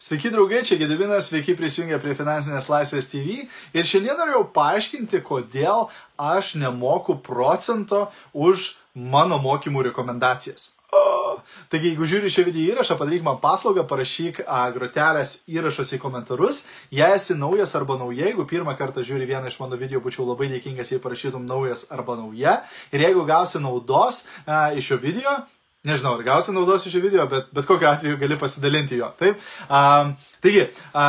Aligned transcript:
Sveiki 0.00 0.30
draugai, 0.32 0.62
čia 0.64 0.78
Gediminas, 0.80 1.26
sveiki 1.28 1.52
prisijungę 1.58 1.98
prie 2.00 2.14
Finansinės 2.16 2.70
laisvės 2.72 3.10
TV. 3.12 3.42
Ir 3.76 3.84
šiandien 3.84 4.16
norėjau 4.16 4.46
paaiškinti, 4.54 5.20
kodėl 5.26 5.90
aš 6.16 6.54
nemoku 6.56 7.18
procento 7.20 8.06
už 8.32 8.70
mano 8.94 9.36
mokymų 9.44 9.84
rekomendacijas. 9.90 10.70
O, 10.88 11.36
taigi, 11.68 11.92
jeigu 11.92 12.08
žiūri 12.08 12.32
šį 12.32 12.46
video 12.48 12.64
įrašą, 12.78 12.96
padaryk 12.96 13.28
man 13.28 13.36
paslaugą, 13.44 13.84
parašyk 13.92 14.40
a, 14.46 14.62
grotelės 14.72 15.42
įrašas 15.52 15.92
į 15.92 16.00
komentarus. 16.00 16.64
Jei 16.88 17.12
esi 17.20 17.36
naujas 17.36 17.76
arba 17.76 18.00
nauja, 18.00 18.24
jeigu 18.24 18.48
pirmą 18.48 18.78
kartą 18.80 19.04
žiūri 19.04 19.28
vieną 19.28 19.52
iš 19.52 19.60
mano 19.60 19.76
video, 19.76 20.00
būčiau 20.00 20.24
labai 20.32 20.48
dėkingas, 20.56 20.96
jei 20.96 21.04
parašytum 21.04 21.44
naujas 21.44 21.90
arba 21.92 22.16
nauja. 22.16 22.62
Ir 22.88 23.04
jeigu 23.04 23.28
gausi 23.28 23.60
naudos 23.60 24.24
a, 24.48 24.70
iš 24.72 24.94
šio 24.94 25.02
video, 25.04 25.42
nežinau, 25.84 26.16
ar 26.18 26.24
gausi 26.26 26.54
naudos 26.56 26.86
iš 26.86 26.96
šio 26.96 27.04
video, 27.04 27.26
bet, 27.30 27.52
bet 27.56 27.68
kokiu 27.68 27.88
atveju 27.88 28.18
gali 28.20 28.38
pasidalinti 28.38 28.98
jo. 29.00 29.12
Taip. 29.20 29.40
A, 29.68 30.10
taigi, 30.44 30.66
a, 30.94 31.06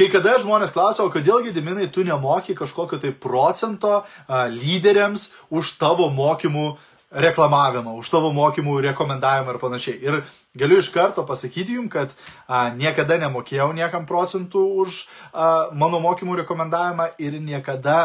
Kai 0.00 0.06
kada 0.08 0.36
žmonės 0.40 0.70
klausia, 0.72 1.02
o 1.04 1.10
kodėl 1.12 1.42
Gediminai 1.44 1.88
tu 1.92 2.00
nemoki 2.06 2.54
kažkokio 2.56 2.96
tai 3.02 3.10
procento 3.12 3.98
a, 3.98 4.44
lyderiams 4.48 5.26
už 5.52 5.74
tavo 5.80 6.06
mokymų 6.14 6.70
reklamavimą, 7.10 7.96
už 7.98 8.08
tavo 8.08 8.30
mokymų 8.32 8.78
rekomendavimą 8.86 9.52
ir 9.52 9.58
panašiai. 9.60 9.96
Ir 10.00 10.20
galiu 10.56 10.78
iš 10.80 10.92
karto 10.94 11.26
pasakyti 11.26 11.74
jums, 11.76 11.90
kad 11.92 12.14
a, 12.46 12.70
niekada 12.70 13.18
nemokėjau 13.26 13.72
niekam 13.76 14.06
procentų 14.08 14.62
už 14.86 15.02
a, 15.34 15.68
mano 15.74 16.00
mokymų 16.06 16.38
rekomendavimą 16.44 17.10
ir 17.18 17.36
niekada 17.42 17.98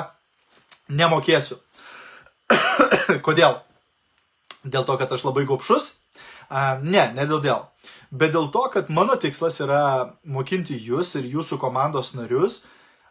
nemokėsiu. 0.89 1.61
Kodėl? 3.29 3.61
Dėl 4.65 4.85
to, 4.87 4.97
kad 4.97 5.11
aš 5.13 5.27
labai 5.27 5.45
gopšus? 5.45 5.93
A, 6.49 6.77
ne, 6.81 7.11
ne 7.13 7.25
dėl 7.29 7.41
dėl 7.41 7.63
bet 8.11 8.33
dėl 8.35 8.47
to, 8.53 8.63
kad 8.73 8.89
mano 8.93 9.17
tikslas 9.19 9.59
yra 9.63 10.15
mokinti 10.23 10.77
jūs 10.77 11.15
ir 11.19 11.27
jūsų 11.35 11.59
komandos 11.61 12.13
narius 12.15 12.63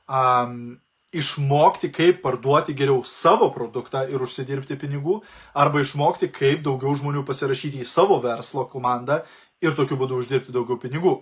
um, 0.09 0.77
išmokti, 1.15 1.91
kaip 1.95 2.23
parduoti 2.25 2.75
geriau 2.77 3.03
savo 3.07 3.51
produktą 3.55 4.05
ir 4.11 4.23
užsidirbti 4.25 4.79
pinigų, 4.81 5.21
arba 5.55 5.85
išmokti, 5.85 6.31
kaip 6.35 6.65
daugiau 6.67 6.97
žmonių 6.99 7.25
pasirašyti 7.27 7.83
į 7.83 7.89
savo 7.89 8.19
verslo 8.25 8.67
komandą 8.71 9.23
ir 9.63 9.77
tokiu 9.79 9.99
būdu 10.01 10.23
uždirbti 10.23 10.55
daugiau 10.55 10.81
pinigų. 10.81 11.21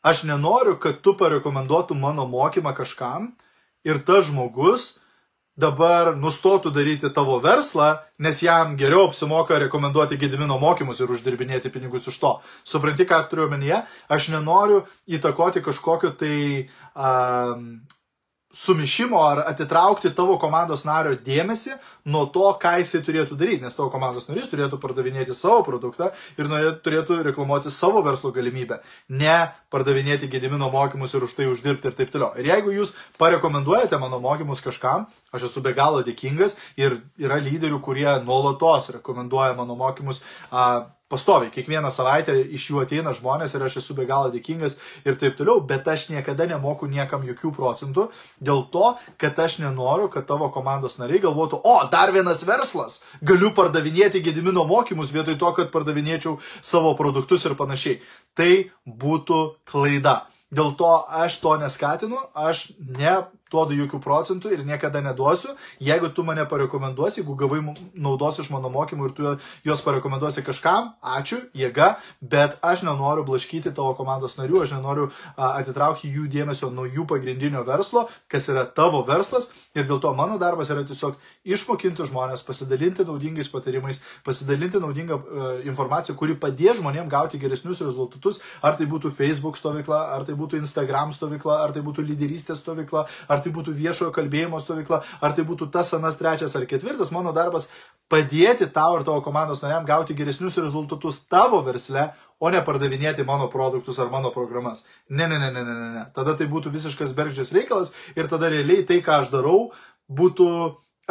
Aš 0.00 0.24
nenoriu, 0.24 0.78
kad 0.80 1.02
tu 1.04 1.12
parekomenduotum 1.16 1.98
mano 2.00 2.24
mokymą 2.28 2.72
kažkam 2.76 3.34
ir 3.84 4.00
tas 4.04 4.28
žmogus 4.28 4.94
dabar 5.60 6.14
nustotų 6.16 6.72
daryti 6.74 7.10
tavo 7.14 7.38
verslą, 7.44 7.92
nes 8.18 8.42
jam 8.44 8.74
geriau 8.80 9.06
apsimoka 9.08 9.58
rekomenduoti 9.66 10.18
Gedimino 10.20 10.58
mokymus 10.62 11.00
ir 11.00 11.12
uždirbinėti 11.14 11.72
pinigus 11.72 12.08
iš 12.10 12.18
to. 12.22 12.34
Supranti, 12.64 13.06
ką 13.08 13.22
turiu 13.30 13.46
omenyje? 13.48 13.84
Aš 14.08 14.30
nenoriu 14.34 14.82
įtakoti 15.08 15.64
kažkokio 15.64 16.14
tai 16.20 16.36
um, 16.94 17.80
sumišimo 18.52 19.18
ar 19.22 19.42
atitraukti 19.46 20.10
tavo 20.14 20.34
komandos 20.42 20.82
nario 20.84 21.14
dėmesį 21.26 21.76
nuo 22.10 22.24
to, 22.34 22.48
ką 22.58 22.72
jisai 22.80 23.00
turėtų 23.06 23.36
daryti, 23.38 23.62
nes 23.62 23.76
tavo 23.78 23.92
komandos 23.94 24.26
narys 24.26 24.50
turėtų 24.50 24.80
pardavinėti 24.82 25.36
savo 25.38 25.62
produktą 25.66 26.10
ir 26.34 26.50
turėtų 26.82 27.20
reklamuoti 27.28 27.70
savo 27.70 28.02
verslo 28.02 28.32
galimybę, 28.34 28.80
ne 29.08 29.36
pardavinėti 29.70 30.30
gedimino 30.32 30.70
mokymus 30.74 31.14
ir 31.14 31.28
už 31.28 31.36
tai 31.38 31.46
uždirbti 31.50 31.92
ir 31.92 31.98
taip 31.98 32.10
toliau. 32.10 32.32
Ir 32.42 32.50
jeigu 32.50 32.74
jūs 32.74 32.96
parekomenduojate 33.22 34.02
mano 34.02 34.18
mokymus 34.22 34.64
kažkam, 34.66 35.06
aš 35.32 35.48
esu 35.50 35.64
be 35.64 35.74
galo 35.76 36.04
dėkingas 36.06 36.56
ir 36.80 37.00
yra 37.20 37.40
lyderių, 37.42 37.80
kurie 37.84 38.08
nuolatos 38.24 38.90
rekomenduoja 38.96 39.54
mano 39.58 39.76
mokymus. 39.78 40.24
A, 40.50 40.86
pastoviai, 41.10 41.50
kiekvieną 41.50 41.90
savaitę 41.90 42.36
iš 42.54 42.68
jų 42.70 42.84
ateina 42.84 43.10
žmonės 43.16 43.56
ir 43.56 43.64
aš 43.66 43.80
esu 43.80 43.96
be 43.98 44.06
galo 44.06 44.30
dėkingas 44.30 44.76
ir 45.02 45.18
taip 45.18 45.34
toliau, 45.38 45.58
bet 45.66 45.88
aš 45.90 46.06
niekada 46.12 46.46
nemoku 46.46 46.86
niekam 46.90 47.24
jokių 47.26 47.50
procentų 47.56 48.06
dėl 48.38 48.62
to, 48.70 48.92
kad 49.18 49.38
aš 49.42 49.58
nenoriu, 49.64 50.06
kad 50.12 50.28
tavo 50.30 50.52
komandos 50.54 51.00
nariai 51.02 51.22
galvotų, 51.24 51.58
o, 51.66 51.76
dar 51.90 52.14
vienas 52.14 52.44
verslas, 52.46 53.00
galiu 53.26 53.50
pardavinėti 53.56 54.22
gedimino 54.22 54.64
mokymus 54.70 55.10
vietoj 55.16 55.38
to, 55.42 55.52
kad 55.58 55.74
pardavinėčiau 55.74 56.38
savo 56.62 56.94
produktus 56.98 57.44
ir 57.48 57.58
panašiai. 57.58 57.98
Tai 58.38 58.52
būtų 58.86 59.40
klaida. 59.66 60.20
Dėl 60.54 60.72
to 60.78 60.94
aš 61.10 61.42
to 61.42 61.58
neskatinu, 61.58 62.22
aš 62.34 62.70
ne 62.78 63.18
duodu 63.50 63.76
jokių 63.78 64.00
procentų 64.02 64.52
ir 64.54 64.64
niekada 64.66 65.02
neduosiu. 65.04 65.54
Jeigu 65.80 66.10
tu 66.14 66.24
mane 66.26 66.44
parekomenduosi, 66.48 67.20
jeigu 67.20 67.36
gavai 67.38 67.60
naudos 67.94 68.40
iš 68.42 68.50
mano 68.54 68.70
mokymų 68.72 69.08
ir 69.08 69.14
tu 69.16 69.34
juos 69.66 69.82
parekomenduosi 69.84 70.44
kažkam, 70.46 70.92
ačiū, 71.02 71.40
jėga, 71.56 71.96
bet 72.20 72.56
aš 72.62 72.84
nenoriu 72.86 73.24
blaškyti 73.28 73.74
tavo 73.76 73.94
komandos 73.98 74.36
narių, 74.38 74.62
aš 74.64 74.74
nenoriu 74.76 75.08
a, 75.36 75.56
atitraukti 75.60 76.10
jų 76.10 76.28
dėmesio 76.30 76.70
nuo 76.74 76.86
jų 76.88 77.06
pagrindinio 77.10 77.64
verslo, 77.66 78.06
kas 78.30 78.48
yra 78.52 78.66
tavo 78.66 79.02
verslas 79.08 79.50
ir 79.74 79.86
dėl 79.88 80.00
to 80.02 80.12
mano 80.16 80.38
darbas 80.40 80.70
yra 80.72 80.84
tiesiog 80.86 81.18
išmokinti 81.44 82.06
žmonės, 82.10 82.44
pasidalinti 82.46 83.06
naudingais 83.08 83.50
patarimais, 83.52 84.02
pasidalinti 84.26 84.80
naudingą 84.82 85.18
uh, 85.20 85.50
informaciją, 85.66 86.16
kuri 86.18 86.36
padės 86.40 86.80
žmonėms 86.80 87.10
gauti 87.10 87.40
geresnius 87.40 87.82
rezultatus, 87.84 88.40
ar 88.62 88.76
tai 88.78 88.88
būtų 88.90 89.12
Facebook 89.14 89.58
stovykla, 89.58 90.00
ar 90.16 90.26
tai 90.28 90.36
būtų 90.38 90.60
Instagram 90.60 91.14
stovykla, 91.16 91.60
ar 91.64 91.74
tai 91.74 91.84
būtų 91.86 92.04
lyderystės 92.06 92.62
stovykla, 92.64 93.06
ar 93.28 93.39
ar 93.40 93.46
tai 93.46 93.52
būtų 93.56 93.74
viešojo 93.74 94.12
kalbėjimo 94.14 94.60
stovykla, 94.60 95.00
ar 95.24 95.36
tai 95.36 95.46
būtų 95.48 95.70
tas, 95.72 95.94
anas, 95.96 96.20
trečias 96.20 96.54
ar 96.56 96.68
ketvirtas, 96.68 97.12
mano 97.14 97.32
darbas 97.32 97.70
padėti 98.10 98.68
tau 98.74 98.98
ir 98.98 99.06
tavo 99.06 99.22
komandos 99.24 99.62
nariam 99.64 99.86
gauti 99.88 100.16
geresnius 100.18 100.58
rezultatus 100.60 101.22
tavo 101.30 101.62
versle, 101.66 102.10
o 102.40 102.50
ne 102.50 102.60
pardavinėti 102.64 103.24
mano 103.28 103.48
produktus 103.52 103.98
ar 104.00 104.10
mano 104.12 104.32
programas. 104.34 104.84
Ne, 105.08 105.28
ne, 105.28 105.38
ne, 105.38 105.50
ne, 105.52 105.64
ne, 105.64 105.88
ne. 105.94 106.04
Tada 106.16 106.34
tai 106.36 106.48
būtų 106.50 106.72
visiškas 106.74 107.12
bergždžias 107.16 107.52
reikalas 107.56 107.92
ir 108.16 108.30
tada 108.32 108.50
realiai 108.52 108.86
tai, 108.88 109.02
ką 109.04 109.20
aš 109.24 109.34
darau, 109.34 109.70
būtų 110.08 110.48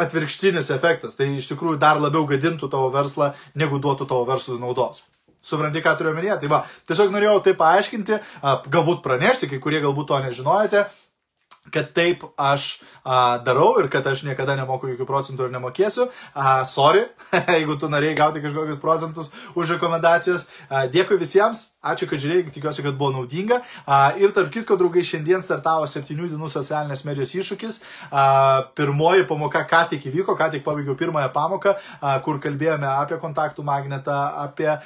atvirkštinis 0.00 0.72
efektas. 0.74 1.16
Tai 1.16 1.28
iš 1.38 1.52
tikrųjų 1.52 1.78
dar 1.80 2.00
labiau 2.02 2.26
gadintų 2.28 2.68
tavo 2.72 2.90
verslą, 2.92 3.32
negu 3.54 3.80
duotų 3.82 4.08
tavo 4.10 4.26
verslui 4.28 4.58
naudos. 4.60 5.04
Supranti, 5.40 5.80
ką 5.80 5.94
turiu 5.96 6.12
omenyje? 6.12 6.36
Tai 6.42 6.50
va, 6.52 6.64
tiesiog 6.88 7.14
norėjau 7.14 7.38
tai 7.46 7.54
paaiškinti, 7.56 8.18
galbūt 8.74 9.00
pranešti, 9.04 9.48
kai 9.48 9.60
kurie 9.62 9.80
galbūt 9.80 10.10
to 10.10 10.18
nežinojate, 10.26 10.84
kad 11.70 11.92
taip 11.92 12.24
aš 12.36 12.80
a, 13.04 13.38
darau 13.44 13.74
ir 13.80 13.88
kad 13.92 14.06
aš 14.06 14.24
niekada 14.26 14.56
nemoku 14.58 14.90
jokių 14.90 15.06
procentų 15.08 15.46
ir 15.46 15.54
nemokėsiu. 15.54 16.06
A, 16.34 16.62
sorry, 16.68 17.06
jeigu 17.56 17.76
tu 17.80 17.90
norėjai 17.92 18.16
gauti 18.18 18.42
kažkokius 18.44 18.80
procentus 18.82 19.30
už 19.54 19.76
rekomendacijas. 19.76 20.48
A, 20.68 20.86
dėkui 20.90 21.18
visiems, 21.20 21.76
ačiū, 21.80 22.08
kad 22.10 22.22
žiūrėjai, 22.22 22.50
tikiuosi, 22.54 22.84
kad 22.84 22.98
buvo 22.98 23.12
naudinga. 23.18 23.60
A, 23.86 24.12
ir 24.20 24.34
tarp 24.36 24.50
kitko, 24.54 24.76
draugai, 24.80 25.04
šiandien 25.06 25.44
startavo 25.44 25.88
7 25.90 26.16
dienų 26.18 26.50
socialinės 26.50 27.04
medijos 27.08 27.34
iššūkis. 27.38 27.80
A, 28.10 28.24
pirmoji 28.76 29.28
pamoka 29.30 29.64
ką 29.68 29.84
tik 29.94 30.08
įvyko, 30.10 30.36
ką 30.38 30.50
tik 30.56 30.66
pabaigiau 30.66 30.96
pirmąją 30.98 31.30
pamoką, 31.36 31.76
a, 32.00 32.16
kur 32.24 32.40
kalbėjome 32.42 32.88
apie 32.90 33.20
kontaktų 33.22 33.64
magnetą, 33.68 34.18
apie 34.44 34.70
a, 34.74 34.80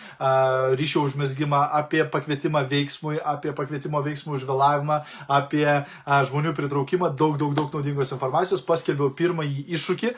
ryšio 0.79 1.07
užmesgymą, 1.09 1.65
apie 1.81 2.05
pakvietimą 2.11 2.65
veiksmui, 2.71 3.19
apie 3.19 3.55
pakvietimo 3.57 4.03
veiksmų 4.05 4.39
užvėlavimą, 4.39 5.01
apie 5.41 5.67
a, 5.73 6.23
žmonių 6.29 6.55
pritraukimą 6.55 6.74
pritraukimą, 6.75 7.11
daug, 7.17 7.37
daug, 7.39 7.55
daug 7.55 7.73
naudingos 7.73 8.11
informacijos, 8.13 8.63
paskelbiau 8.67 9.13
pirmąjį 9.15 9.65
iššūkį, 9.77 10.11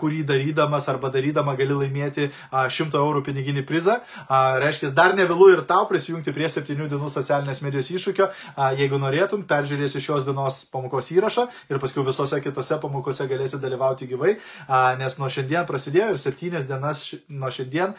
kurį 0.00 0.22
darydamas 0.24 0.88
arba 0.88 1.10
darydama 1.12 1.54
gali 1.58 1.76
laimėti 1.76 2.30
100 2.50 2.96
eurų 2.96 3.22
piniginį 3.26 3.64
prizą. 3.68 3.98
Reiškia, 4.62 4.92
dar 4.96 5.14
nevėlu 5.18 5.50
ir 5.54 5.62
tau 5.68 5.86
prisijungti 5.90 6.32
prie 6.32 6.48
7 6.48 6.88
dienų 6.88 7.10
socialinės 7.12 7.60
medijos 7.62 7.90
iššūkio. 7.92 8.30
Jeigu 8.80 9.00
norėtum, 9.00 9.44
peržiūrėsi 9.48 10.00
šios 10.00 10.24
dienos 10.28 10.62
pamokos 10.72 11.10
įrašą 11.12 11.46
ir 11.70 11.80
paskui 11.82 12.04
visose 12.06 12.40
kitose 12.40 12.80
pamokose 12.80 13.28
galėsi 13.28 13.60
dalyvauti 13.60 14.08
gyvai, 14.10 14.36
nes 15.00 15.18
nuo 15.20 15.28
šiandien 15.28 15.68
prasidėjo 15.68 16.14
ir 16.14 16.22
7 16.22 16.64
dienas 16.70 17.04
nuo 17.28 17.52
šiandien 17.52 17.94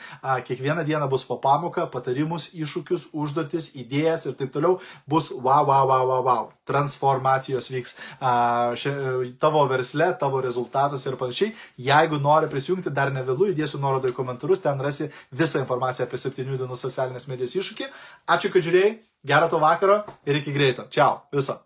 kiekvieną 0.47 0.85
dieną 0.87 1.09
bus 1.11 1.27
po 1.29 1.37
pamoką, 1.41 1.85
patarimus, 1.93 2.49
iššūkius, 2.55 3.11
užduotis, 3.13 3.73
idėjas 3.77 4.27
ir 4.29 4.37
taip 4.39 4.53
toliau 4.55 4.79
bus 5.09 5.29
wow, 5.31 5.65
wow, 5.67 5.85
wow, 5.87 6.07
wow, 6.07 6.25
wow. 6.25 6.49
Transformacijos 6.71 7.67
vyks 7.73 7.80
vyks 7.81 7.95
a, 8.19 8.31
še, 8.77 8.93
tavo 9.41 9.65
versle, 9.71 10.11
tavo 10.21 10.41
rezultatas 10.45 11.05
ir 11.09 11.17
panašiai. 11.19 11.55
Jeigu 11.81 12.21
nori 12.21 12.49
prisijungti, 12.51 12.93
dar 12.93 13.11
ne 13.13 13.25
vėlų, 13.27 13.51
įdėsiu 13.55 13.81
nuorodą 13.81 14.13
į 14.13 14.17
komentarus, 14.17 14.63
ten 14.63 14.79
rasi 14.81 15.09
visą 15.31 15.65
informaciją 15.65 16.07
apie 16.07 16.21
7 16.21 16.55
dienų 16.61 16.79
socialinės 16.79 17.27
medijos 17.31 17.57
iššūkį. 17.57 17.91
Ačiū, 18.37 18.53
kad 18.53 18.69
žiūrėjai, 18.69 18.95
gero 19.33 19.51
to 19.51 19.59
vakaro 19.61 20.03
ir 20.25 20.41
iki 20.41 20.55
greito. 20.55 20.87
Čiau, 20.93 21.25
viso. 21.33 21.59